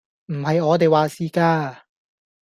[0.33, 1.81] 唔係我哋話事㗎